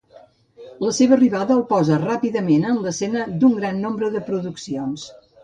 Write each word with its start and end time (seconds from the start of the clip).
La 0.85 0.93
seva 0.99 1.13
arribada 1.17 1.53
el 1.55 1.61
posa 1.73 1.99
ràpidament 2.05 2.65
en 2.71 2.81
l'escena 2.87 3.27
d'un 3.45 3.55
gran 3.61 3.79
nombre 3.85 4.11
de 4.17 4.25
produccions. 4.33 5.07